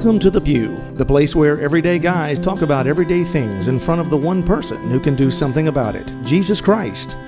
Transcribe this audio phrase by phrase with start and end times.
[0.00, 4.00] Welcome to The Pew, the place where everyday guys talk about everyday things in front
[4.00, 7.18] of the one person who can do something about it Jesus Christ.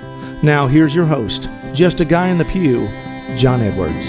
[0.42, 2.88] Now, here's your host, just a guy in the pew,
[3.36, 4.08] John Edwards.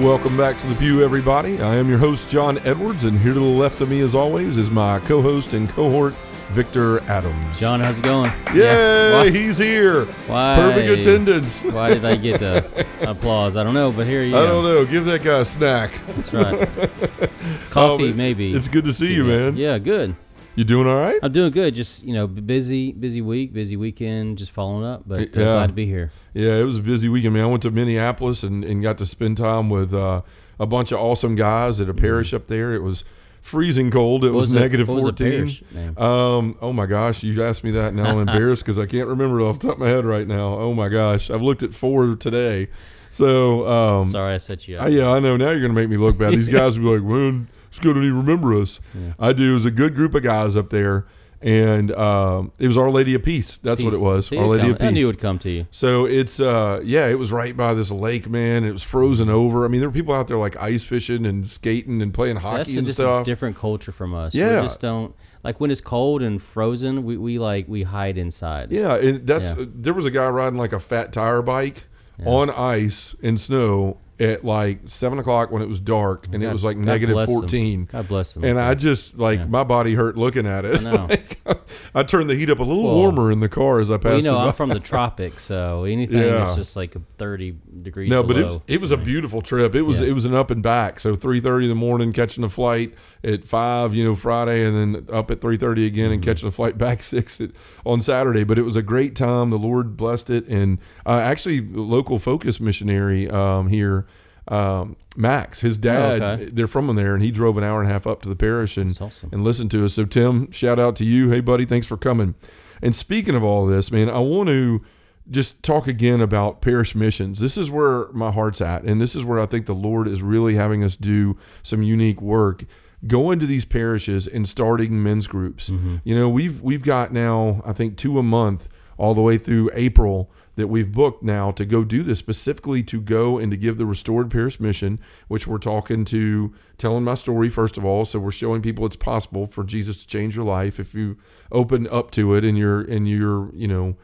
[0.00, 1.60] Welcome back to the Pew, everybody.
[1.60, 4.56] I am your host, John Edwards, and here to the left of me, as always,
[4.56, 6.14] is my co host and cohort,
[6.52, 7.58] Victor Adams.
[7.58, 8.30] John, how's it going?
[8.54, 10.04] Yay, Why, he's here.
[10.26, 11.62] why- Perfect attendance.
[11.64, 13.56] Why did I get the applause?
[13.56, 14.46] I don't know, but here you I go.
[14.46, 14.84] don't know.
[14.84, 15.92] Give that guy a snack.
[16.08, 16.68] That's right.
[17.70, 18.52] Coffee, Um, maybe.
[18.52, 19.56] It's good to see you, man.
[19.56, 20.14] Yeah, good.
[20.54, 21.18] You doing all right?
[21.22, 21.74] I'm doing good.
[21.74, 24.36] Just you know, busy, busy week, busy weekend.
[24.36, 25.44] Just following up, but uh, Yeah.
[25.54, 26.12] glad to be here.
[26.34, 27.44] Yeah, it was a busy weekend, man.
[27.44, 30.20] I went to Minneapolis and, and got to spend time with uh,
[30.60, 32.74] a bunch of awesome guys at a parish up there.
[32.74, 33.04] It was
[33.42, 34.24] freezing cold.
[34.24, 34.30] It.
[34.30, 35.30] What was, it- negative what 14.
[35.30, 35.62] parish?
[35.98, 36.56] Um.
[36.62, 37.94] Oh my gosh, you asked me that.
[37.94, 40.26] Now I'm embarrassed because I can't remember it off the top of my head right
[40.26, 40.54] now.
[40.58, 42.68] Oh my gosh, I've looked at four today.
[43.10, 44.10] So um.
[44.10, 44.84] Sorry, I set you up.
[44.84, 45.36] I, yeah, I know.
[45.36, 46.32] Now you're gonna make me look bad.
[46.32, 49.12] These guys will be like, "Man, it's good to remember us." Yeah.
[49.18, 49.50] I do.
[49.50, 51.04] It was a good group of guys up there,
[51.42, 53.58] and um, it was Our Lady of Peace.
[53.62, 54.28] That's what it was.
[54.28, 54.86] See, Our Lady come- of Peace.
[54.88, 55.66] I knew it would come to you.
[55.70, 58.64] So it's uh yeah, it was right by this lake, man.
[58.64, 59.64] It was frozen over.
[59.64, 62.48] I mean, there were people out there like ice fishing and skating and playing So
[62.48, 63.22] hockey and just stuff.
[63.22, 64.34] a different culture from us.
[64.34, 64.60] Yeah.
[64.60, 67.02] we just don't like when it's cold and frozen.
[67.04, 68.70] We, we like we hide inside.
[68.70, 69.64] yeah, and that's Yeah.
[69.74, 71.84] there was a guy riding like a fat tire bike
[72.24, 76.62] on ice in snow at like seven o'clock when it was dark, and it was
[76.62, 77.34] like God negative bless 'em.
[77.34, 77.84] fourteen.
[77.90, 78.44] God bless them.
[78.44, 79.46] And I just like Yeah.
[79.46, 80.80] my body hurt looking at it.
[80.80, 81.08] I know.
[81.44, 81.60] Like,
[81.92, 84.04] I turned the heat up a little Well, warmer in the car as I passed.
[84.04, 86.44] well, you know, I'm from the tropics, so anything Yeah.
[86.44, 89.74] that's just like 30 degrees No, but it was, it was a beautiful trip.
[89.74, 90.06] It was Yeah.
[90.08, 91.00] it was an up and back.
[91.00, 94.94] So three thirty in the morning, catching a flight at five, you know, Friday, and
[94.94, 96.12] then up at three thirty again, Mm-hmm.
[96.14, 97.50] and catching a flight back six at,
[97.84, 98.44] on Saturday.
[98.44, 99.50] But it was a great time.
[99.50, 104.06] The Lord blessed it, and uh, actually, local focus missionary um, here.
[104.52, 106.50] Um, Max, his dad, okay.
[106.52, 108.76] they're from there, and he drove an hour and a half up to the parish
[108.76, 109.30] and awesome.
[109.32, 109.94] and listened to us.
[109.94, 111.30] So Tim, shout out to you.
[111.30, 112.34] Hey buddy, thanks for coming.
[112.82, 114.84] And speaking of all this, man, I want to
[115.30, 117.40] just talk again about parish missions.
[117.40, 120.20] This is where my heart's at, and this is where I think the Lord is
[120.20, 122.64] really having us do some unique work.
[123.06, 125.70] Go into these parishes and starting men's groups.
[126.04, 128.68] You know, we've we've got now I think two a month
[129.02, 133.00] all the way through April that we've booked now to go do this specifically to
[133.00, 137.48] go and to give the restored parish mission, which we're talking to telling my story
[137.48, 138.04] first of all.
[138.04, 141.18] So we're showing people it's possible for Jesus to change your life if you
[141.50, 143.96] open up to it and you're and you're you know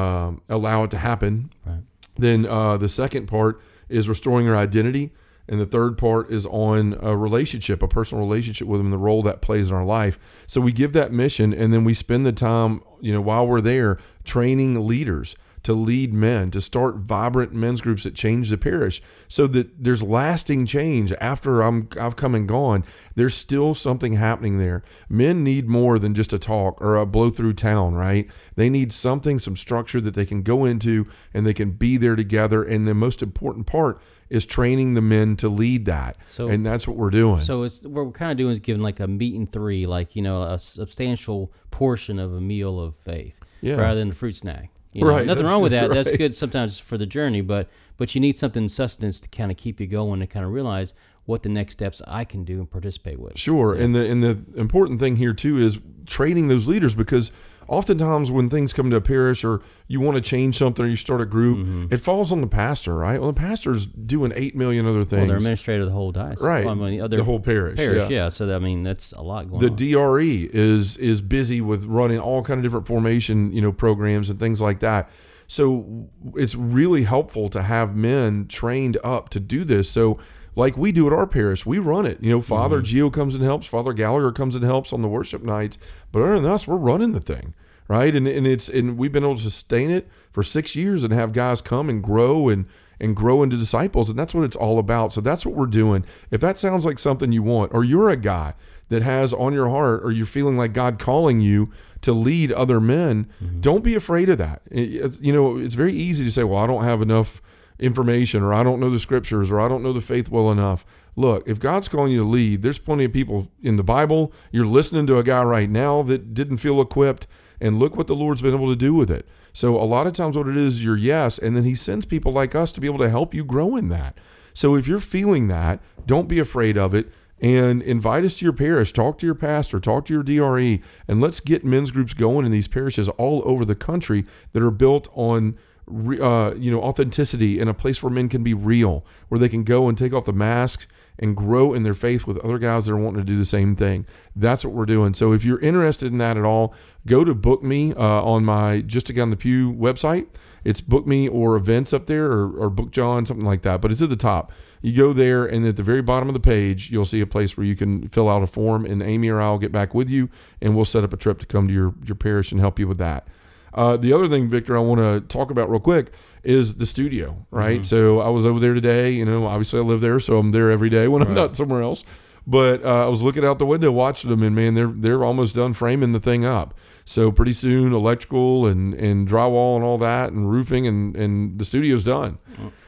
[0.00, 1.50] um, allow it to happen.
[1.66, 1.82] Right.
[2.14, 5.12] Then uh, the second part is restoring your identity.
[5.46, 9.22] And the third part is on a relationship, a personal relationship with him, the role
[9.22, 10.18] that plays in our life.
[10.46, 13.60] So we give that mission, and then we spend the time, you know, while we're
[13.60, 19.02] there, training leaders to lead men, to start vibrant men's groups that change the parish,
[19.28, 22.84] so that there's lasting change after I'm I've come and gone.
[23.14, 24.84] There's still something happening there.
[25.08, 28.28] Men need more than just a talk or a blow through town, right?
[28.56, 32.14] They need something, some structure that they can go into and they can be there
[32.14, 32.62] together.
[32.62, 33.98] And the most important part
[34.34, 36.16] is training the men to lead that.
[36.28, 37.40] So- and that's what we're doing.
[37.40, 40.16] So it's what we're kind of doing is giving like a meat and three, like
[40.16, 43.74] you know, a substantial portion of a meal of faith, Yeah.
[43.76, 44.70] rather than a fruit snack.
[44.92, 45.90] You know, Right, Nothing wrong with that.
[45.94, 49.56] That's good sometimes for the journey, but but you need something sustenance to kind of
[49.56, 50.94] keep you going and kind of realize
[51.26, 53.38] what the next steps I can do and participate with.
[53.38, 57.32] Sure, and the and the important thing here too is training those leaders because
[57.68, 60.96] oftentimes when things come to a parish or you want to change something or you
[60.96, 61.92] start a group, Mm-hmm.
[61.94, 63.20] it falls on the pastor, right?
[63.20, 65.28] Well, the pastor's doing eight million other Well, things.
[65.28, 66.64] they're administrator of the whole diocese, Right.
[66.64, 68.24] Well, I mean, other the whole parish, parish, yeah.
[68.24, 68.28] yeah.
[68.28, 70.12] So that, I mean, that's a lot going the on.
[70.16, 74.38] DRE is is busy with running all kind of different formation, you know, programs and
[74.40, 75.10] things like that.
[75.46, 79.90] So it's really helpful to have men trained up to do this.
[79.90, 80.18] So
[80.56, 82.22] like we do at our parish, we run it.
[82.22, 82.84] You know, Father mm-hmm.
[82.84, 85.78] Geo comes and helps, Father Gallagher comes and helps on the worship nights.
[86.12, 87.54] But other than us, we're running the thing.
[87.86, 88.14] Right.
[88.16, 91.34] And and it's and we've been able to sustain it for six years and have
[91.34, 92.64] guys come and grow and
[92.98, 94.08] and grow into disciples.
[94.08, 95.12] And that's what it's all about.
[95.12, 96.06] So that's what we're doing.
[96.30, 98.54] If that sounds like something you want, or you're a guy
[98.88, 101.70] that has on your heart, or you're feeling like God calling you
[102.02, 103.60] to lead other men, mm-hmm.
[103.60, 104.62] don't be afraid of that.
[104.70, 107.42] It- you know, it's very easy to say, well, I don't have enough
[107.78, 110.84] information, or I don't know the scriptures, or I don't know the faith well enough.
[111.16, 114.32] Look, if God's calling you to lead, there's plenty of people in the Bible.
[114.50, 117.26] You're listening to a guy right now that didn't feel equipped,
[117.60, 119.26] and look what the Lord's been able to do with it.
[119.52, 122.32] So a lot of times, what it is, you're yes, and then He sends people
[122.32, 124.18] like us to be able to help you grow in that.
[124.52, 127.08] So if you're feeling that, don't be afraid of it.
[127.40, 128.92] and invite us to your parish.
[128.92, 132.52] Talk to your pastor, talk to your DRE, and let's get men's groups going in
[132.52, 135.56] these parishes all over the country that are built on.
[135.86, 139.64] Uh, you know, authenticity in a place where men can be real, where they can
[139.64, 140.86] go and take off the mask
[141.18, 143.76] and grow in their faith with other guys that are wanting to do the same
[143.76, 144.06] thing.
[144.34, 145.14] That's what we're doing.
[145.14, 146.74] So if you're interested in that at all,
[147.06, 150.26] go to book me uh, on my Just a Guy in the Pew website.
[150.64, 153.80] It's book me or events up there or, or book John, something like that.
[153.80, 154.50] But it's at the top.
[154.80, 157.56] You go there, and at the very bottom of the page, you'll see a place
[157.56, 160.10] where you can fill out a form, and Amy or I will get back with
[160.10, 160.28] you,
[160.60, 162.86] and we'll set up a trip to come to your, your parish and help you
[162.86, 163.28] with that.
[163.74, 166.12] Uh, the other thing, Victor, I want to talk about real quick
[166.42, 167.80] is the studio, right?
[167.80, 167.84] Mm-hmm.
[167.84, 169.10] So I was over there today.
[169.10, 171.82] You know, obviously I live there, so I'm there every day when I'm not somewhere
[171.82, 172.04] else.
[172.46, 175.54] But uh, I was looking out the window watching them, and man, they're they're almost
[175.54, 176.74] done framing the thing up.
[177.06, 181.64] So pretty soon, electrical and, and drywall and all that, and roofing, and, and the
[181.64, 182.38] studio's done.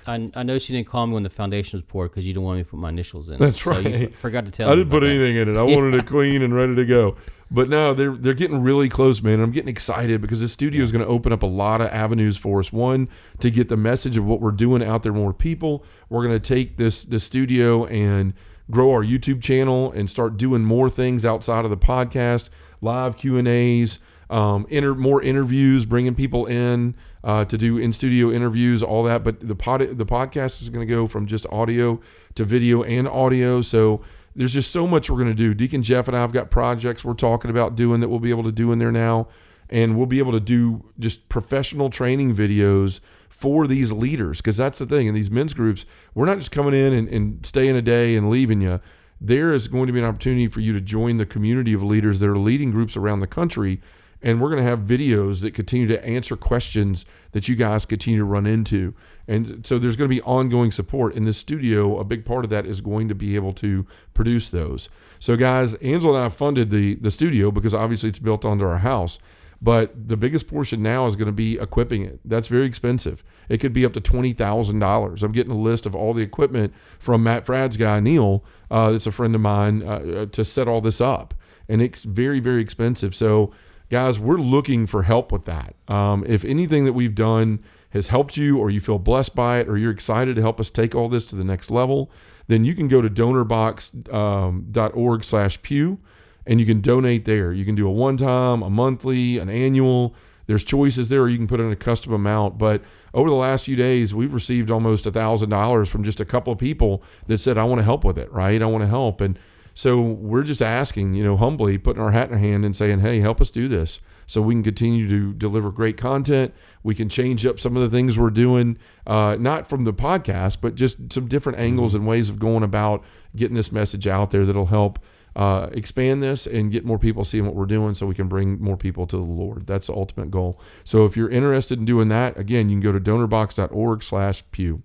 [0.06, 2.44] I, I know she didn't call me when the foundation was poured because you didn't
[2.44, 3.38] want me to put my initials in.
[3.38, 3.84] That's so right.
[3.84, 4.70] You f- forgot to tell.
[4.70, 5.48] I didn't put anything that.
[5.48, 5.58] in it.
[5.58, 7.16] I wanted it clean and ready to go.
[7.50, 9.40] But no, they're they're getting really close, man.
[9.40, 12.37] I'm getting excited because this studio is going to open up a lot of avenues
[12.37, 12.72] for us.
[12.72, 13.08] One,
[13.38, 15.84] to get the message of what we're doing out there more people.
[16.08, 18.34] We're going to take this this studio and
[18.69, 22.48] grow our YouTube channel and start doing more things outside of the podcast,
[22.81, 27.93] live Q and A's, um, inter- more interviews, bringing people in uh, to do in
[27.93, 29.22] studio interviews, all that.
[29.22, 32.00] But the pod the podcast is going to go from just audio
[32.34, 33.60] to video and audio.
[33.60, 34.02] So
[34.36, 35.54] there's just so much we're going to do.
[35.54, 38.44] Deacon Jeff and I have got projects we're talking about doing that we'll be able
[38.44, 39.28] to do in there now,
[39.70, 43.00] and we'll be able to do just professional training videos
[43.36, 45.84] for these leaders because that's the thing in these men's groups
[46.14, 48.80] we're not just coming in and, and staying a day and leaving you
[49.20, 52.18] there is going to be an opportunity for you to join the community of leaders
[52.20, 53.78] that are leading groups around the country
[54.22, 58.18] and we're going to have videos that continue to answer questions that you guys continue
[58.18, 58.94] to run into
[59.28, 62.50] and so there's going to be ongoing support in this studio a big part of
[62.50, 66.70] that is going to be able to produce those so guys angela and i funded
[66.70, 69.18] the the studio because obviously it's built onto our house
[69.60, 72.20] but the biggest portion now is going to be equipping it.
[72.24, 73.22] That's very expensive.
[73.48, 75.22] It could be up to twenty thousand dollars.
[75.22, 79.06] I'm getting a list of all the equipment from Matt Fradd's guy Neil, uh, that's
[79.06, 81.34] a friend of mine, uh, uh, to set all this up,
[81.69, 83.14] and it's very very expensive.
[83.14, 83.52] So,
[83.90, 85.74] guys, we're looking for help with that.
[85.88, 87.60] Um, if anything that we've done
[87.90, 90.70] has helped you, or you feel blessed by it, or you're excited to help us
[90.70, 92.10] take all this to the next level,
[92.48, 95.90] then you can go to donorbox.org/pew.
[95.90, 95.98] Um,
[96.46, 97.52] and you can donate there.
[97.52, 100.14] You can do a one time, a monthly, an annual.
[100.46, 102.56] There's choices there, you can put in a custom amount.
[102.56, 106.24] But over the last few days, we've received almost a thousand dollars from just a
[106.24, 108.62] couple of people that said, "I want to help with it." Right?
[108.62, 109.36] I want to help, and
[109.76, 113.00] so we're just asking, you know, humbly putting our hat in our hand and saying,
[113.00, 116.55] "Hey, help us do this." So we can continue to deliver great content.
[116.82, 120.62] We can change up some of the things we're doing, uh, not from the podcast,
[120.62, 123.05] but just some different angles and ways of going about
[123.37, 124.99] getting this message out there that'll help
[125.37, 128.58] uh, expand this and get more people seeing what we're doing so we can bring
[128.58, 129.67] more people to the Lord.
[129.67, 130.58] That's the ultimate goal.
[130.84, 134.82] So if you're interested in doing that, again, you can go to donorbox.org slash pew.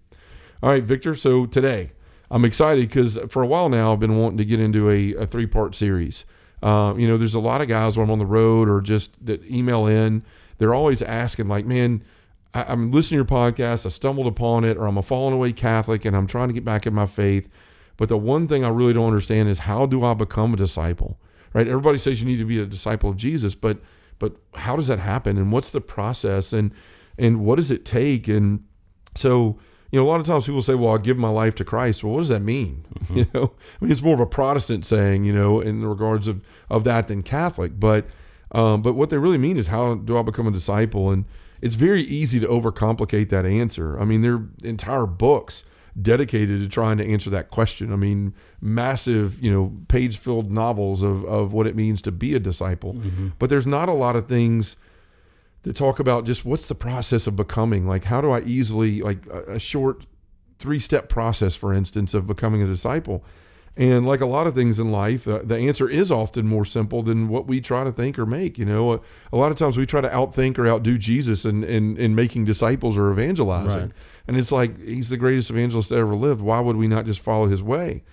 [0.61, 1.15] All right, Victor.
[1.15, 1.93] So today
[2.31, 5.27] I'm excited because for a while now I've been wanting to get into a, a
[5.27, 6.25] three part series.
[6.63, 9.23] Uh, you know, there's a lot of guys when I'm on the road or just
[9.25, 10.23] that email in.
[10.57, 12.03] They're always asking, like, man,
[12.53, 13.85] I, am listening to your podcast.
[13.85, 16.63] I stumbled upon it, or I'm a fallen away Catholic and I'm trying to get
[16.63, 17.49] back in my faith.
[17.97, 21.19] But the one thing I really don't understand is how do I become a disciple?
[21.53, 21.67] Right?
[21.67, 23.79] Everybody says you need to be a disciple of Jesus, but
[24.19, 25.37] but how does that happen?
[25.37, 26.53] And what's the process?
[26.53, 26.71] And
[27.17, 28.27] and what does it take?
[28.27, 28.63] And
[29.15, 29.59] so
[29.91, 32.03] you know, a lot of times people say, "Well, I give my life to Christ."
[32.03, 32.85] Well, what does that mean?
[32.93, 33.17] Mm-hmm.
[33.17, 36.41] You know, I mean, it's more of a Protestant saying, you know, in regards of
[36.69, 37.79] of that than Catholic.
[37.79, 38.05] But
[38.53, 41.11] um, but what they really mean is, how do I become a disciple?
[41.11, 41.25] And
[41.61, 43.99] it's very easy to overcomplicate that answer.
[43.99, 45.63] I mean, there are entire books
[46.01, 47.91] dedicated to trying to answer that question.
[47.91, 52.33] I mean, massive, you know, page filled novels of, of what it means to be
[52.33, 52.93] a disciple.
[52.93, 53.29] Mm-hmm.
[53.39, 54.77] But there's not a lot of things
[55.63, 57.87] that talk about just what's the process of becoming.
[57.87, 60.05] Like, how do I easily, like a, a short
[60.59, 63.23] three step process, for instance, of becoming a disciple?
[63.77, 67.03] And like a lot of things in life, uh, the answer is often more simple
[67.03, 68.57] than what we try to think or make.
[68.57, 68.99] You know, a,
[69.31, 72.43] a lot of times we try to outthink or outdo Jesus in, in, in making
[72.43, 73.79] disciples or evangelizing.
[73.79, 73.91] Right.
[74.27, 76.41] And it's like, he's the greatest evangelist that ever lived.
[76.41, 78.03] Why would we not just follow his way?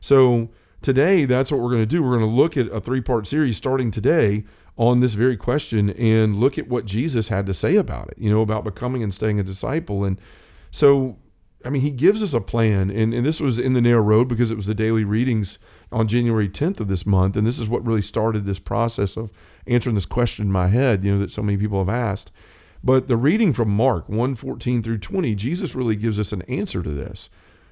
[0.00, 0.50] So
[0.82, 2.02] today, that's what we're going to do.
[2.02, 4.44] We're going to look at a three part series starting today
[4.76, 8.30] on this very question and look at what Jesus had to say about it, you
[8.30, 10.04] know, about becoming and staying a disciple.
[10.04, 10.20] And
[10.70, 11.18] so
[11.64, 14.28] I mean, he gives us a plan, and, and this was in the narrow road
[14.28, 15.58] because it was the daily readings
[15.90, 19.32] on January 10th of this month, and this is what really started this process of
[19.66, 22.30] answering this question in my head, you know, that so many people have asked.
[22.84, 26.80] But the reading from Mark 1 14 through 20, Jesus really gives us an answer
[26.80, 27.28] to this.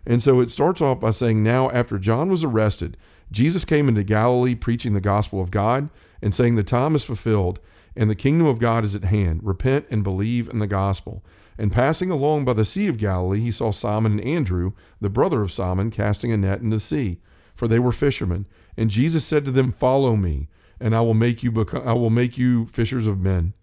[0.07, 2.97] And so it starts off by saying, Now, after John was arrested,
[3.33, 5.91] Jesus came into Galilee preaching the gospel of God
[6.23, 7.59] and saying, The time is fulfilled
[7.97, 9.41] and the kingdom of God is at hand.
[9.43, 11.25] Repent and believe in the gospel.
[11.59, 15.41] And passing along by the Sea of Galilee, he saw Simon and Andrew, the brother
[15.41, 17.19] of Simon, casting a net in the sea,
[17.55, 18.45] for they were fishermen.
[18.77, 20.49] And Jesus said to them, Follow me,
[20.79, 23.55] and I will make you become, I will make you fishers of men.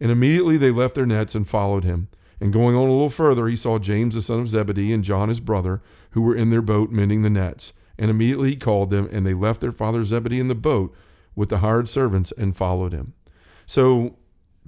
[0.00, 2.08] And immediately they left their nets and followed him.
[2.40, 5.28] And going on a little further, he saw James the son of Zebedee and John
[5.28, 7.72] his brother, who were in their boat mending the nets.
[7.98, 10.94] And immediately he called them, and they left their father Zebedee in the boat
[11.34, 13.14] with the hired servants and followed him.
[13.64, 14.16] So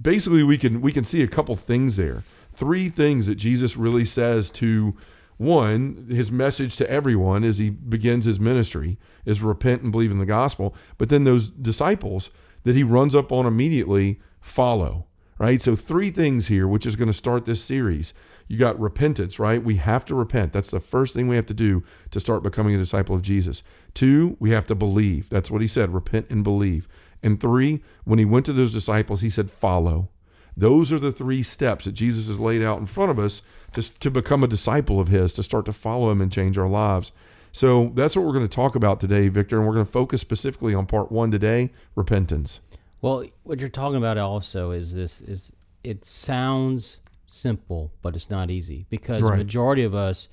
[0.01, 2.23] basically we can we can see a couple things there.
[2.53, 4.95] Three things that Jesus really says to
[5.37, 10.19] one, his message to everyone as he begins his ministry is repent and believe in
[10.19, 10.75] the gospel.
[10.97, 12.29] But then those disciples
[12.63, 15.05] that he runs up on immediately follow,
[15.39, 15.61] right?
[15.61, 18.13] So three things here, which is going to start this series.
[18.47, 19.63] You got repentance, right?
[19.63, 20.53] We have to repent.
[20.53, 23.63] That's the first thing we have to do to start becoming a disciple of Jesus.
[23.93, 25.29] Two, we have to believe.
[25.29, 26.87] That's what he said repent and believe.
[27.23, 30.09] And three, when he went to those disciples, he said, follow.
[30.55, 33.41] Those are the three steps that Jesus has laid out in front of us
[33.73, 36.67] to, to become a disciple of his, to start to follow him and change our
[36.67, 37.11] lives.
[37.51, 39.57] So that's what we're going to talk about today, Victor.
[39.57, 42.59] And we're going to focus specifically on part one today repentance.
[43.01, 45.53] Well, what you're talking about also is this is
[45.83, 49.31] it sounds simple, but it's not easy because Right.
[49.31, 50.27] the majority of us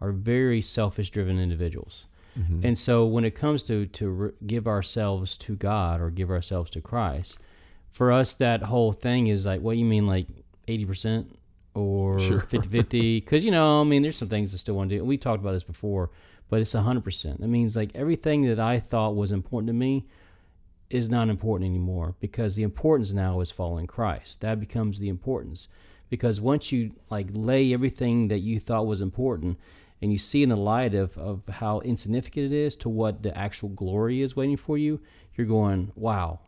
[0.00, 2.04] are very selfish driven individuals.
[2.38, 2.64] Mm-hmm.
[2.66, 6.70] And so when it comes to to re- give ourselves to God or give ourselves
[6.72, 7.38] to Christ,
[7.90, 10.26] for us that whole thing is like what you mean like
[10.68, 11.26] 80%
[11.74, 12.40] or Sure.
[12.50, 15.04] 50-50 cuz you know, I mean there's some things I still want to do.
[15.04, 16.10] We talked about this before,
[16.48, 17.38] but it's 100%.
[17.40, 20.06] That means like everything that I thought was important to me
[20.90, 24.40] is not important anymore because the importance now is following Christ.
[24.40, 25.68] That becomes the importance
[26.08, 29.58] because once you like lay everything that you thought was important
[30.02, 33.36] and you see in the light of, of how insignificant it is to what the
[33.36, 35.00] actual glory is waiting for you,
[35.36, 36.40] you're going, wow,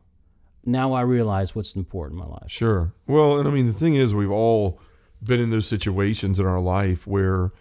[0.65, 2.51] now I realize what's important in my life.
[2.51, 2.93] Sure.
[3.07, 4.81] Well, and I mean, the thing is, we've all
[5.23, 7.53] been in those situations in our life where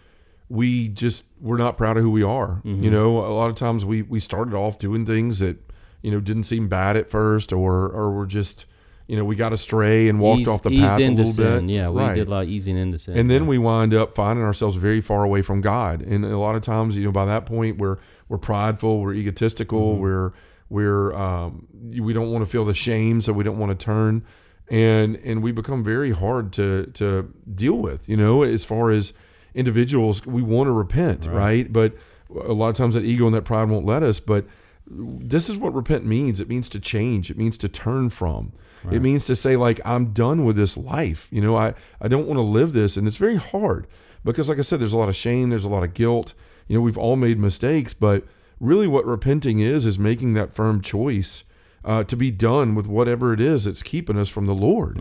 [0.48, 2.60] we just we're not proud of who we are.
[2.64, 2.82] Mm-hmm.
[2.82, 5.71] You know, a lot of times we we started off doing things that
[6.02, 8.66] you know didn't seem bad at first, or or we're just
[9.08, 11.66] you know we got astray and walked Eased- off the path a little sin.
[11.66, 11.74] bit.
[11.74, 12.14] Yeah, we Right.
[12.14, 13.16] did a lot of easing into sin.
[13.16, 13.48] And then yeah.
[13.48, 16.02] we wind up finding ourselves very far away from God.
[16.02, 19.92] And a lot of times, you know, by that point, we're we're prideful, we're egotistical,
[19.94, 20.02] Mm-hmm.
[20.02, 20.32] we're
[20.70, 21.66] we're um,
[21.98, 24.24] we don't want to feel the shame, so we don't want to turn,
[24.70, 28.08] and and we become very hard to to deal with.
[28.08, 29.12] You know, as far as
[29.54, 31.34] individuals, we want to repent, Right.
[31.34, 31.72] right?
[31.72, 31.94] But
[32.34, 34.18] a lot of times that ego and that pride won't let us.
[34.20, 34.46] But
[34.86, 36.40] this is what repent means.
[36.40, 37.30] It means to change.
[37.30, 38.52] It means to turn from.
[38.90, 41.28] It means to say like I'm done with this life.
[41.30, 43.86] You know, I I don't want to live this, and it's very hard
[44.24, 45.50] because, like I said, there's a lot of shame.
[45.50, 46.34] There's a lot of guilt.
[46.66, 48.24] You know, we've all made mistakes, but
[48.58, 51.44] really, what repenting is is making that firm choice
[51.84, 54.98] uh, to be done with whatever it is that's keeping us from the Lord.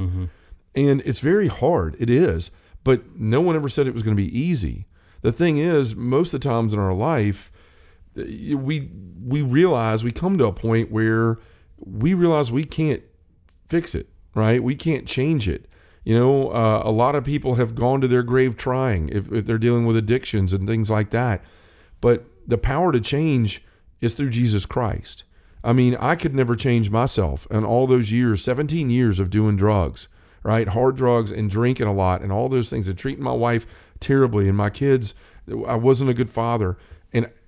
[0.76, 1.96] And it's very hard.
[2.00, 2.52] It is.
[2.84, 4.86] But no one ever said it was going to be easy.
[5.22, 7.51] The thing is, most of the times in our life,
[8.16, 8.90] we
[9.24, 11.40] we realize we come to a point where
[11.78, 13.04] we realize we can't
[13.70, 14.62] fix it, right?
[14.64, 15.68] We can't change it.
[16.04, 19.46] You know, uh, a lot of people have gone to their grave trying if, if
[19.46, 21.44] they're dealing with addictions and things like that.
[22.02, 23.64] But the power to change
[24.02, 25.24] is through Jesus Christ.
[25.64, 29.56] I mean, I could never change myself and all those years, 17 years of doing
[29.56, 30.08] drugs,
[30.42, 30.68] right?
[30.68, 33.68] Hard drugs and drinking a lot and all those things and treating my wife
[34.00, 35.14] terribly and my kids.
[35.68, 36.78] I wasn't a good father.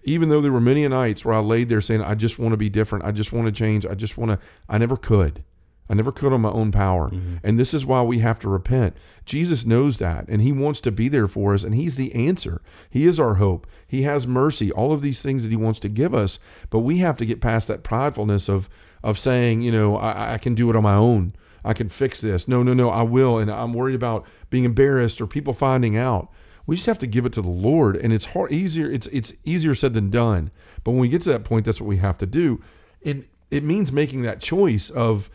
[0.03, 2.57] Even though there were many nights where I laid there saying, I just want to
[2.57, 3.05] be different.
[3.05, 3.85] I just want to change.
[3.85, 5.43] I just want to, I never could.
[5.89, 7.09] I never could on my own power.
[7.09, 7.37] Mm-hmm.
[7.43, 8.95] And this is why we have to repent.
[9.25, 12.61] Jesus knows that and he wants to be there for us and he's the answer.
[12.89, 13.67] He is our hope.
[13.85, 16.97] He has mercy, all of these things that he wants to give us, but we
[16.99, 18.69] have to get past that pridefulness of
[19.03, 21.35] of saying, you know, I, I can do it on my own.
[21.65, 22.47] I can fix this.
[22.47, 26.31] No, no, no, I will and I'm worried about being embarrassed or people finding out.
[26.65, 29.33] We just have to give it to the Lord and it's hard easier it's it's
[29.43, 30.51] easier said than done.
[30.83, 32.61] But when we get to that point that's what we have to do.
[33.01, 35.29] It it means making that choice of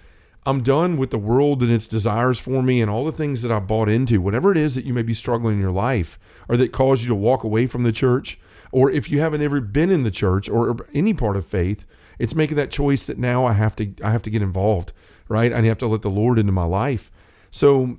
[0.47, 3.53] I'm done with the world and its desires for me and all the things that
[3.53, 6.19] I bought into, whatever it is that you may be struggling in your life
[6.49, 8.39] or that caused you to walk away from the church,
[8.73, 11.85] or if you haven't ever been in the church or any part of faith,
[12.19, 14.93] it's making that choice that now I have to I have to get involved,
[15.29, 15.53] right?
[15.53, 17.11] I have to let the Lord into my life.
[17.51, 17.99] So,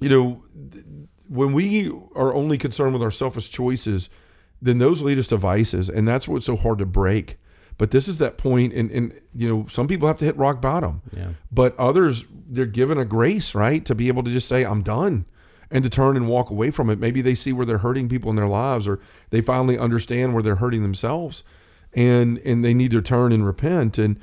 [0.00, 0.42] you know,
[1.28, 4.08] when we are only concerned with our selfish choices,
[4.60, 7.38] then those lead us to vices, and that's what's so hard to break.
[7.76, 10.60] But this is that point, and and you know, some people have to hit rock
[10.60, 11.30] bottom yeah.
[11.52, 15.26] but others they're given a grace right to be able to just say i'm done
[15.70, 18.30] and to turn and walk away from it maybe they see where they're hurting people
[18.30, 21.44] in their lives or they finally understand where they're hurting themselves
[21.92, 23.98] and and they need to turn and repent.
[23.98, 24.18] And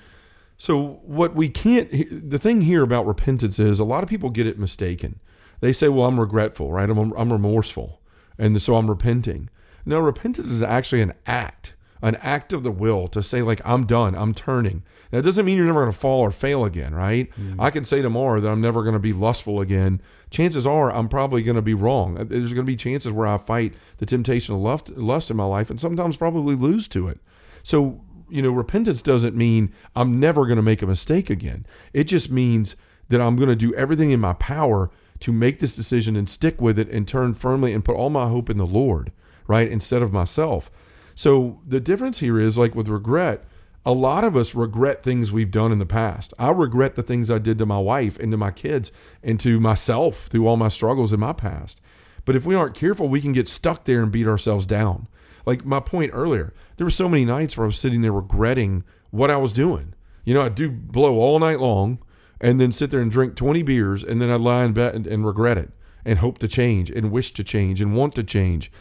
[0.57, 4.47] so what we can't the thing here about repentance is a lot of people get
[4.47, 5.19] it mistaken.
[5.61, 6.89] They say, "Well, I'm regretful, right?
[6.89, 8.01] I'm I'm remorseful,
[8.37, 9.49] and so I'm repenting."
[9.85, 13.85] No, repentance is actually an act, an act of the will to say like I'm
[13.85, 14.83] done, I'm turning.
[15.11, 17.29] That doesn't mean you're never going to fall or fail again, right?
[17.39, 17.55] Mm.
[17.59, 20.01] I can say tomorrow that I'm never going to be lustful again.
[20.31, 22.15] Chances are I'm probably going to be wrong.
[22.15, 25.45] There's going to be chances where I fight the temptation of lust, lust in my
[25.45, 27.19] life and sometimes probably lose to it.
[27.63, 31.65] So, you know, repentance doesn't mean I'm never going to make a mistake again.
[31.93, 32.75] It just means
[33.09, 36.59] that I'm going to do everything in my power to make this decision and stick
[36.59, 39.11] with it and turn firmly and put all my hope in the Lord,
[39.47, 39.69] right?
[39.69, 40.69] Instead of myself.
[41.15, 43.45] So the difference here is like with regret,
[43.85, 46.33] a lot of us regret things we've done in the past.
[46.39, 48.91] I regret the things I did to my wife and to my kids
[49.23, 51.79] and to myself through all my struggles in my past.
[52.25, 55.07] But if we aren't careful, we can get stuck there and beat ourselves down.
[55.45, 58.83] Like my point earlier, there were so many nights where I was sitting there regretting
[59.11, 59.93] what I was doing.
[60.25, 61.99] You know, I'd do blow all night long
[62.41, 65.07] and then sit there and drink 20 beers and then I'd lie in bed and,
[65.07, 65.71] and regret it
[66.05, 68.71] and hope to change and wish to change and want to change.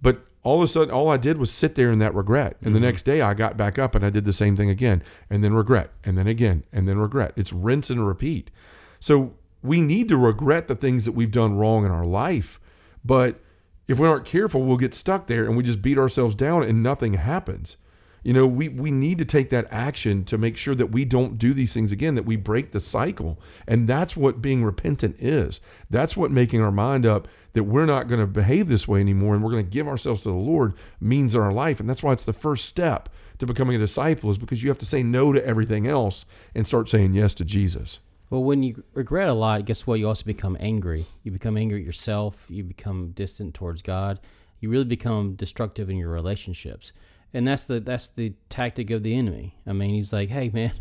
[0.00, 2.56] But all of a sudden, all I did was sit there in that regret.
[2.60, 2.74] And mm-hmm.
[2.74, 5.44] the next day, I got back up and I did the same thing again, and
[5.44, 7.32] then regret, and then again, and then regret.
[7.36, 8.50] It's rinse and repeat.
[8.98, 12.58] So we need to regret the things that we've done wrong in our life.
[13.04, 13.40] But
[13.86, 16.82] if we aren't careful, we'll get stuck there and we just beat ourselves down and
[16.82, 17.76] nothing happens.
[18.22, 21.38] You know, we, we need to take that action to make sure that we don't
[21.38, 23.40] do these things again, that we break the cycle.
[23.66, 25.60] And that's what being repentant is.
[25.90, 29.34] That's what making our mind up that we're not going to behave this way anymore
[29.34, 31.80] and we're going to give ourselves to the Lord means in our life.
[31.80, 34.78] And that's why it's the first step to becoming a disciple is because you have
[34.78, 36.24] to say no to everything else
[36.54, 37.98] and start saying yes to Jesus.
[38.30, 39.98] Well, when you regret a lot, guess what?
[39.98, 41.06] You also become angry.
[41.22, 42.46] You become angry at yourself.
[42.48, 44.20] You become distant towards God.
[44.60, 46.92] You really become destructive in your relationships
[47.34, 49.56] and that's the that's the tactic of the enemy.
[49.66, 50.72] I mean, he's like, "Hey, man,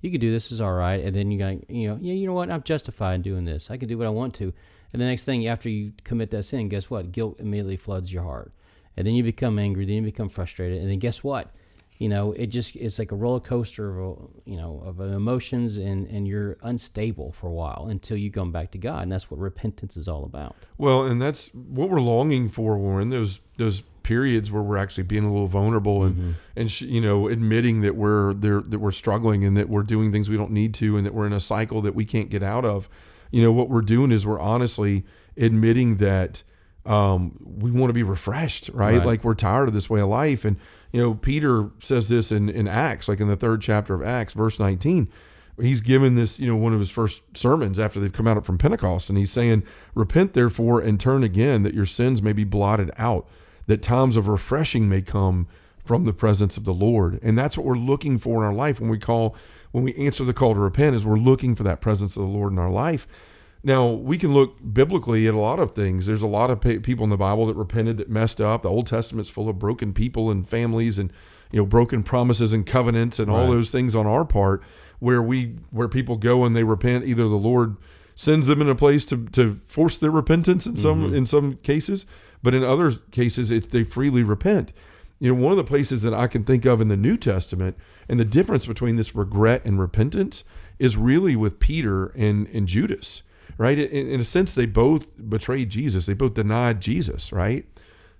[0.00, 0.52] you can do this.
[0.52, 2.50] Is all right." And then you got, you know, yeah, you know what?
[2.50, 3.70] I'm justified in doing this.
[3.70, 4.52] I can do what I want to.
[4.92, 7.12] And the next thing, after you commit that sin, guess what?
[7.12, 8.52] Guilt immediately floods your heart,
[8.96, 9.84] and then you become angry.
[9.84, 11.52] Then you become frustrated, and then guess what?
[11.98, 16.06] You know, it just it's like a roller coaster of you know of emotions, and
[16.08, 19.40] and you're unstable for a while until you come back to God, and that's what
[19.40, 20.56] repentance is all about.
[20.76, 23.08] Well, and that's what we're longing for, Warren.
[23.08, 26.30] Those those periods where we're actually being a little vulnerable and mm-hmm.
[26.54, 30.12] and sh- you know admitting that we're there that we're struggling and that we're doing
[30.12, 32.40] things we don't need to and that we're in a cycle that we can't get
[32.40, 32.88] out of
[33.32, 35.04] you know what we're doing is we're honestly
[35.36, 36.44] admitting that
[36.84, 38.98] um, we want to be refreshed right?
[38.98, 39.04] right?
[39.04, 40.56] like we're tired of this way of life and
[40.92, 44.34] you know peter says this in in acts like in the third chapter of acts
[44.34, 45.10] verse 19
[45.60, 48.58] he's given this, you know, one of his first sermons after they've come out from
[48.58, 49.62] Pentecost, and he's saying,
[49.94, 53.26] "Repent therefore and turn again, that your sins may be blotted out,
[53.66, 55.46] that times of refreshing may come
[55.84, 57.20] from the presence of the Lord.
[57.22, 59.36] And that's what we're looking for in our life when we call
[59.72, 62.28] when we answer the call to repent is we're looking for that presence of the
[62.28, 63.06] Lord in our life.
[63.62, 66.06] Now, we can look biblically at a lot of things.
[66.06, 68.62] There's a lot of people in the Bible that repented that messed up.
[68.62, 71.12] The Old Testament's full of broken people and families and
[71.52, 73.40] you know broken promises and covenants and right.
[73.40, 74.62] all those things on our part
[74.98, 77.76] where we where people go and they repent either the Lord
[78.14, 81.14] sends them in a place to, to force their repentance in some mm-hmm.
[81.14, 82.06] in some cases
[82.42, 84.72] but in other cases, it's, they freely repent.
[85.18, 87.76] You know, one of the places that I can think of in the New Testament,
[88.08, 90.44] and the difference between this regret and repentance
[90.78, 93.22] is really with Peter and, and Judas,
[93.56, 93.78] right?
[93.78, 96.06] In, in a sense, they both betrayed Jesus.
[96.06, 97.64] They both denied Jesus, right?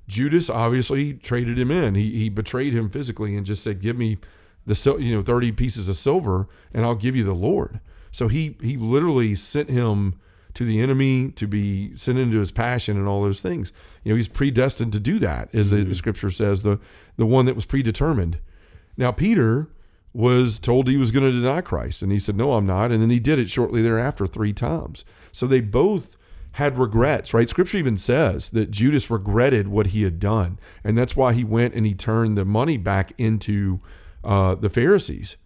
[0.08, 1.94] Judas obviously traded him in.
[1.94, 4.18] He, he betrayed him physically and just said, "Give me
[4.64, 7.80] the you know thirty pieces of silver, and I'll give you the Lord."
[8.12, 10.14] So he he literally sent him
[10.56, 13.72] to the enemy, to be sent into his passion and all those things.
[14.02, 15.88] You know, he's predestined to do that, as mm-hmm.
[15.88, 16.78] the scripture says, the
[17.16, 18.38] the one that was predetermined.
[18.96, 19.68] Now Peter
[20.12, 23.02] was told he was going to deny Christ, and he said, "No, I'm not." And
[23.02, 25.04] then he did it shortly thereafter three times.
[25.30, 26.16] So they both
[26.52, 27.50] had regrets, right?
[27.50, 31.74] Scripture even says that Judas regretted what he had done, and that's why he went
[31.74, 33.80] and he turned the money back into
[34.24, 35.36] uh, the Pharisees.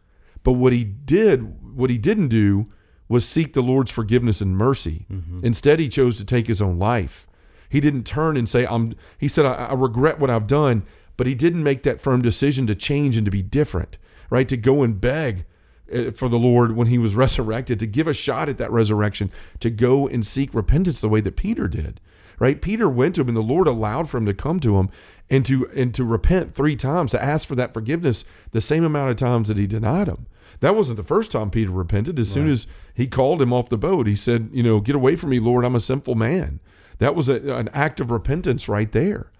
[0.44, 2.68] But what he did, what he didn't do,
[3.11, 5.05] was seek the Lord's forgiveness and mercy.
[5.12, 5.44] Mm-hmm.
[5.44, 7.27] Instead, he chose to take his own life.
[7.68, 10.85] He didn't turn and say, "I'm." He said, I, "I regret what I've done,"
[11.16, 13.99] but he didn't make that firm decision to change and to be different.
[14.31, 14.49] Right?
[14.49, 15.44] To go and beg
[15.90, 19.33] eh, for the Lord when he was resurrected, to give a shot at that resurrection,
[19.59, 22.01] to go and seek repentance the way that Peter did.
[22.38, 22.62] Right?
[22.62, 24.88] Peter went to him, and the Lord allowed for him to come to him
[25.29, 29.11] and to and to repent three times, to ask for that forgiveness the same amount
[29.11, 30.27] of times that he denied him.
[30.61, 32.18] That wasn't the first time Peter repented.
[32.18, 32.35] As right.
[32.35, 35.31] soon as he called him off the boat, he said, You know, get away from
[35.31, 35.64] me, Lord.
[35.64, 36.61] I'm a sinful man.
[36.99, 39.33] That was a, an act of repentance right there.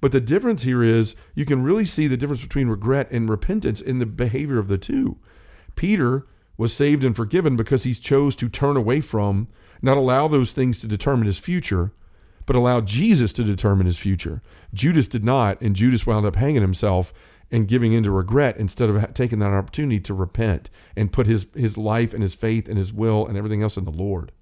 [0.00, 3.80] But the difference here is you can really see the difference between regret and repentance
[3.80, 5.16] in the behavior of the two.
[5.76, 9.48] Peter was saved and forgiven because he chose to turn away from,
[9.80, 11.92] not allow those things to determine his future,
[12.46, 14.42] but allow Jesus to determine his future.
[14.72, 17.12] Judas did not, and Judas wound up hanging himself
[17.54, 21.78] and giving into regret instead of taking that opportunity to repent and put his, his
[21.78, 24.32] life and his faith and his will and everything else in the Lord.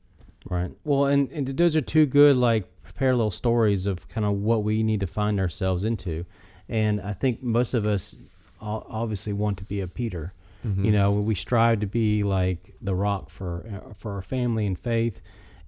[0.49, 0.73] Right.
[0.85, 4.83] Well, and, and those are two good, like, parallel stories of kind of what we
[4.83, 6.25] need to find ourselves into.
[6.69, 8.15] And I think most of us
[8.61, 10.33] obviously want to be a Peter.
[10.65, 10.85] Mm-hmm.
[10.85, 14.79] You know, we strive to be like the rock for uh, for our family and
[14.79, 15.21] faith,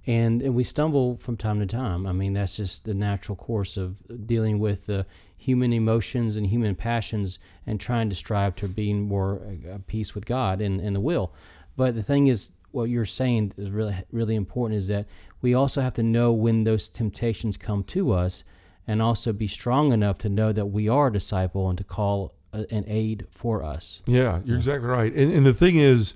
[0.07, 2.07] and and we stumble from time to time.
[2.07, 6.75] I mean, that's just the natural course of dealing with the human emotions and human
[6.75, 10.97] passions, and trying to strive to being more at uh, peace with God and, and
[10.97, 11.33] the will.
[11.77, 14.79] But the thing is, what you're saying is really really important.
[14.79, 15.07] Is that
[15.40, 18.45] we also have to know when those temptations come to us,
[18.87, 22.35] and also be strong enough to know that we are a disciple and to call
[22.53, 24.01] an aid for us.
[24.07, 24.57] Yeah, you're yeah.
[24.57, 25.12] exactly right.
[25.12, 26.14] And, and, the thing is,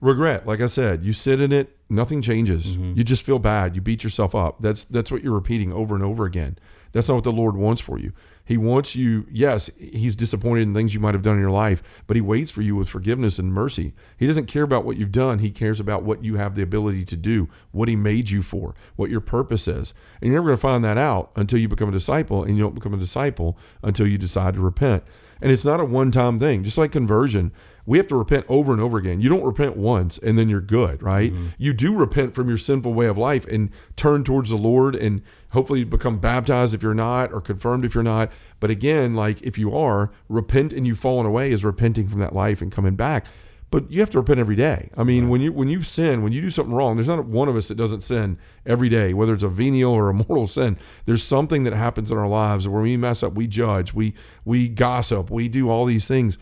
[0.00, 0.46] regret.
[0.46, 2.76] Like I said, you sit in it, nothing changes.
[2.76, 2.98] Mm-hmm.
[2.98, 3.74] You just feel bad.
[3.74, 4.60] You beat yourself up.
[4.60, 6.58] That's that's what you're repeating over and over again.
[6.92, 8.12] That's not what the Lord wants for you.
[8.44, 11.82] He wants you, yes, he's disappointed in things you might have done in your life,
[12.06, 13.94] but he waits for you with forgiveness and mercy.
[14.18, 15.38] He doesn't care about what you've done.
[15.38, 18.74] He cares about what you have the ability to do, what he made you for,
[18.96, 19.94] what your purpose is.
[20.20, 22.62] And you're never going to find that out until you become a disciple, and you
[22.62, 25.04] don't become a disciple until you decide to repent.
[25.40, 27.50] And it's not a one time thing, just like conversion.
[27.86, 29.20] We have to repent over and over again.
[29.20, 31.32] You don't repent once and then you're good, right?
[31.32, 31.48] Mm-hmm.
[31.58, 35.22] You do repent from your sinful way of life and turn towards the Lord and
[35.50, 38.30] hopefully become baptized if you're not or confirmed if you're not.
[38.60, 42.34] But again, like if you are, repent and you've fallen away is repenting from that
[42.34, 43.26] life and coming back
[43.74, 44.88] but you have to repent every day.
[44.96, 45.30] I mean, right.
[45.30, 47.66] when you when you sin, when you do something wrong, there's not one of us
[47.66, 50.78] that doesn't sin every day, whether it's a venial or a mortal sin.
[51.06, 54.68] There's something that happens in our lives where we mess up, we judge, we we
[54.68, 56.38] gossip, we do all these things.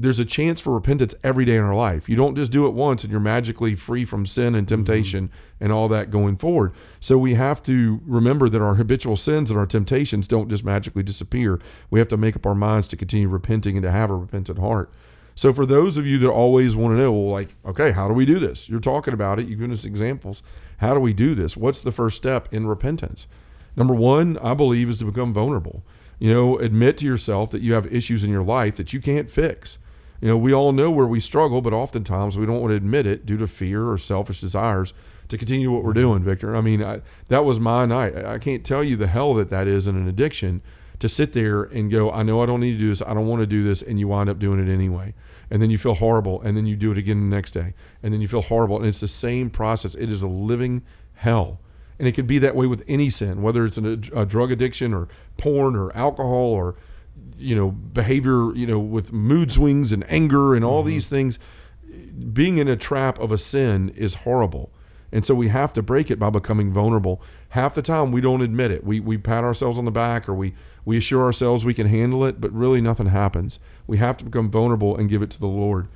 [0.00, 2.08] There's a chance for repentance every day in our life.
[2.08, 4.76] You don't just do it once and you're magically free from sin and mm-hmm.
[4.76, 5.64] temptation mm-hmm.
[5.64, 6.72] and all that going forward.
[7.00, 11.02] So we have to remember that our habitual sins and our temptations don't just magically
[11.02, 11.60] disappear.
[11.90, 14.58] We have to make up our minds to continue repenting and to have a repentant
[14.58, 14.92] heart.
[15.34, 18.14] So for those of you that always want to know, well, like, okay, how do
[18.14, 18.68] we do this?
[18.68, 19.46] You're talking about it.
[19.46, 20.42] You've given us examples.
[20.78, 21.56] How do we do this?
[21.56, 23.28] What's the first step in repentance?
[23.76, 25.84] Number one, I believe, is to become vulnerable.
[26.18, 29.30] You know, admit to yourself that you have issues in your life that you can't
[29.30, 29.78] fix.
[30.20, 33.06] You know, we all know where we struggle, but oftentimes we don't want to admit
[33.06, 34.92] it due to fear or selfish desires
[35.28, 36.56] to continue what we're doing, Victor.
[36.56, 38.16] I mean, I, that was my night.
[38.16, 40.62] I can't tell you the hell that that is in an addiction
[40.98, 43.02] to sit there and go, I know I don't need to do this.
[43.02, 43.82] I don't want to do this.
[43.82, 45.14] And you wind up doing it anyway
[45.50, 48.12] and then you feel horrible, and then you do it again the next day, and
[48.12, 49.94] then you feel horrible, and it's the same process.
[49.94, 50.82] It is a living
[51.14, 51.60] hell,
[51.98, 54.92] and it can be that way with any sin, whether it's a, a drug addiction
[54.92, 56.76] or porn or alcohol or
[57.36, 60.90] you know behavior, you know, with mood swings and anger and all mm-hmm.
[60.90, 61.38] these things.
[62.32, 64.72] Being in a trap of a sin is horrible.
[65.10, 67.22] And so we have to break it by becoming vulnerable.
[67.50, 68.84] Half the time we don't admit it.
[68.84, 70.54] We, we pat ourselves on the back or we,
[70.84, 73.58] we assure ourselves we can handle it, but really nothing happens.
[73.86, 75.88] We have to become vulnerable and give it to the Lord.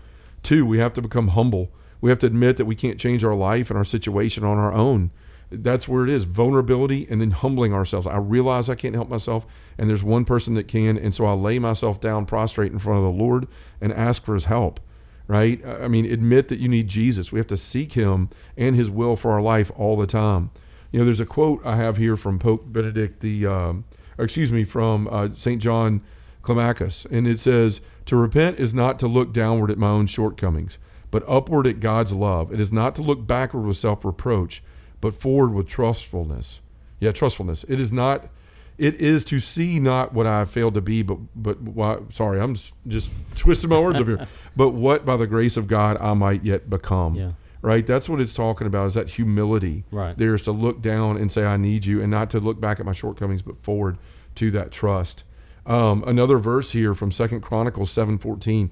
[0.42, 1.70] Two, we have to become humble.
[2.00, 4.72] We have to admit that we can't change our life and our situation on our
[4.72, 5.10] own.
[5.52, 8.06] That's where it is vulnerability and then humbling ourselves.
[8.06, 9.46] I realize I can't help myself,
[9.78, 10.96] and there's one person that can.
[10.96, 13.46] And so I lay myself down prostrate in front of the Lord
[13.80, 14.80] and ask for his help
[15.28, 15.64] right?
[15.64, 17.32] I mean, admit that you need Jesus.
[17.32, 20.50] We have to seek him and his will for our life all the time.
[20.90, 23.84] You know, there's a quote I have here from Pope Benedict the, um,
[24.18, 25.60] excuse me, from uh, St.
[25.60, 26.02] John
[26.42, 30.78] Climacus, and it says, To repent is not to look downward at my own shortcomings,
[31.10, 32.52] but upward at God's love.
[32.52, 34.62] It is not to look backward with self reproach,
[35.02, 36.60] but forward with trustfulness.
[37.00, 37.66] Yeah, trustfulness.
[37.68, 38.30] It is not
[38.78, 42.40] it is to see not what I have failed to be, but but why, sorry,
[42.40, 42.56] I'm
[42.88, 44.26] just twisting my words up here.
[44.56, 47.14] But what by the grace of God I might yet become.
[47.14, 47.32] Yeah.
[47.62, 47.86] Right.
[47.86, 48.86] That's what it's talking about.
[48.86, 49.84] Is that humility?
[49.90, 50.16] Right.
[50.18, 52.86] There's to look down and say I need you, and not to look back at
[52.86, 53.98] my shortcomings, but forward
[54.36, 55.24] to that trust.
[55.64, 58.70] Um, another verse here from Second Chronicles seven fourteen.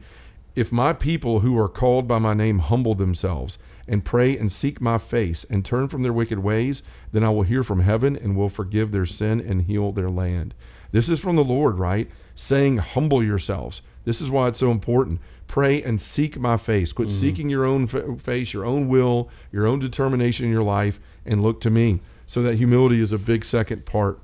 [0.55, 3.57] If my people who are called by my name humble themselves
[3.91, 7.43] and pray and seek my face and turn from their wicked ways, then I will
[7.43, 10.55] hear from heaven and will forgive their sin and heal their land.
[10.93, 12.09] This is from the Lord, right?
[12.37, 13.83] Saying, humble yourselves.
[14.05, 15.21] This is why it's so important.
[15.49, 16.93] Pray and seek my face.
[16.93, 17.21] Quit mm-hmm.
[17.21, 21.61] seeking your own face, your own will, your own determination in your life, and look
[21.63, 22.01] to me.
[22.27, 24.21] So that humility is a big second part.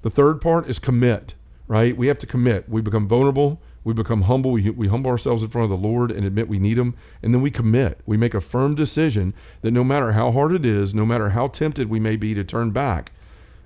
[0.00, 1.34] The third part is commit,
[1.68, 1.94] right?
[1.94, 2.70] We have to commit.
[2.70, 3.60] We become vulnerable.
[3.82, 4.50] We become humble.
[4.52, 6.94] We, we humble ourselves in front of the Lord and admit we need Him.
[7.22, 8.00] And then we commit.
[8.04, 11.48] We make a firm decision that no matter how hard it is, no matter how
[11.48, 13.12] tempted we may be to turn back,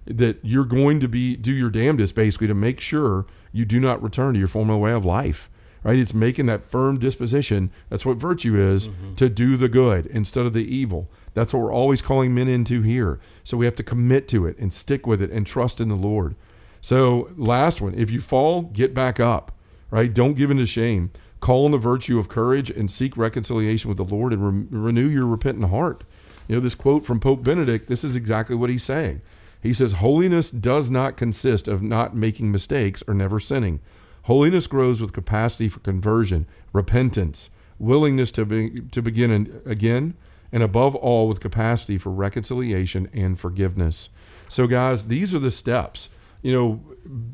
[0.07, 4.03] that you're going to be do your damnedest basically to make sure you do not
[4.03, 5.50] return to your former way of life
[5.83, 9.14] right it's making that firm disposition that's what virtue is mm-hmm.
[9.14, 12.83] to do the good instead of the evil that's what we're always calling men into
[12.83, 15.88] here so we have to commit to it and stick with it and trust in
[15.88, 16.35] the lord
[16.81, 19.53] so last one if you fall get back up
[19.94, 23.88] right don't give in to shame call on the virtue of courage and seek reconciliation
[23.88, 26.04] with the lord and re- renew your repentant heart
[26.48, 29.20] you know this quote from pope benedict this is exactly what he's saying
[29.64, 33.80] he says, Holiness does not consist of not making mistakes or never sinning.
[34.24, 40.14] Holiness grows with capacity for conversion, repentance, willingness to, be, to begin again,
[40.52, 44.11] and above all, with capacity for reconciliation and forgiveness.
[44.48, 46.11] So, guys, these are the steps.
[46.44, 46.80] You know,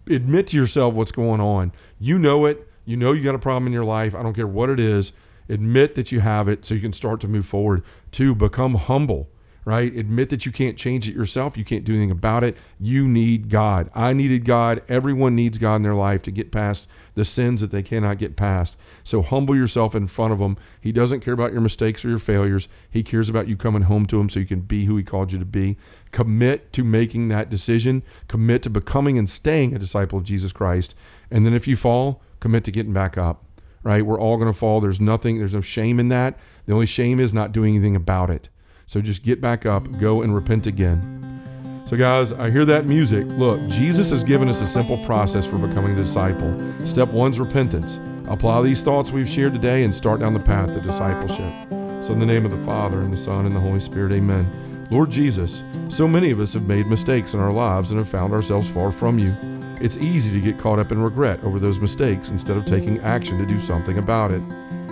[0.08, 1.72] admit to yourself what's going on.
[1.98, 2.68] You know it.
[2.84, 4.14] You know you got a problem in your life.
[4.14, 5.12] I don't care what it is.
[5.48, 7.82] Admit that you have it so you can start to move forward.
[8.12, 9.28] Two, become humble
[9.64, 9.94] right?
[9.94, 11.56] Admit that you can't change it yourself.
[11.56, 12.56] You can't do anything about it.
[12.78, 13.90] You need God.
[13.94, 14.82] I needed God.
[14.88, 18.36] Everyone needs God in their life to get past the sins that they cannot get
[18.36, 18.76] past.
[19.04, 20.56] So humble yourself in front of Him.
[20.80, 22.68] He doesn't care about your mistakes or your failures.
[22.90, 25.32] He cares about you coming home to Him so you can be who He called
[25.32, 25.76] you to be.
[26.12, 28.02] Commit to making that decision.
[28.28, 30.94] Commit to becoming and staying a disciple of Jesus Christ.
[31.30, 33.44] And then if you fall, commit to getting back up.
[33.82, 34.04] Right?
[34.04, 34.80] We're all going to fall.
[34.80, 36.38] There's nothing, there's no shame in that.
[36.66, 38.48] The only shame is not doing anything about it.
[38.90, 41.84] So just get back up, go and repent again.
[41.86, 43.24] So, guys, I hear that music.
[43.24, 46.52] Look, Jesus has given us a simple process for becoming a disciple.
[46.84, 48.00] Step one's repentance.
[48.26, 51.70] Apply these thoughts we've shared today and start down the path to discipleship.
[52.04, 54.88] So, in the name of the Father, and the Son, and the Holy Spirit, amen.
[54.90, 58.32] Lord Jesus, so many of us have made mistakes in our lives and have found
[58.32, 59.32] ourselves far from you.
[59.80, 63.38] It's easy to get caught up in regret over those mistakes instead of taking action
[63.38, 64.42] to do something about it.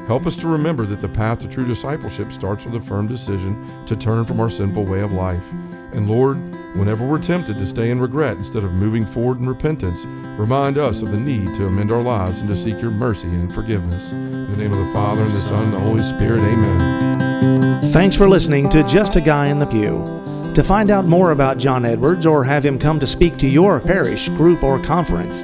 [0.08, 3.84] Help us to remember that the path to true discipleship starts with a firm decision
[3.84, 5.44] to turn from our sinful way of life.
[5.92, 6.38] And Lord,
[6.78, 10.06] whenever we're tempted to stay in regret instead of moving forward in repentance,
[10.40, 13.54] remind us of the need to amend our lives and to seek your mercy and
[13.54, 14.10] forgiveness.
[14.12, 17.82] In the name of the Father, and the Son, and the Holy Spirit, amen.
[17.92, 20.52] Thanks for listening to Just a Guy in the Pew.
[20.54, 23.78] To find out more about John Edwards or have him come to speak to your
[23.78, 25.42] parish, group, or conference,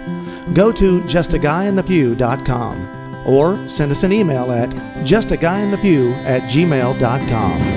[0.55, 4.71] go to justaguyinthepew.com or send us an email at
[5.05, 7.74] justaguyinthepew at gmail.com.